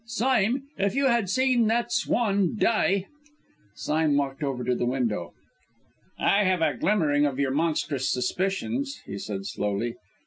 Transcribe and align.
Sime, 0.07 0.63
if 0.79 0.95
you 0.95 1.09
had 1.09 1.29
seen 1.29 1.67
that 1.67 1.91
swan 1.91 2.57
die" 2.57 3.05
Sime 3.85 4.17
walked 4.17 4.41
over 4.41 4.63
to 4.63 4.73
the 4.73 4.87
window. 4.87 5.31
"I 6.17 6.43
have 6.43 6.63
a 6.63 6.75
glimmering 6.75 7.27
of 7.27 7.37
your 7.37 7.51
monstrous 7.51 8.09
suspicions," 8.09 8.99
he 9.05 9.19
said 9.19 9.45
slowly. 9.45 9.97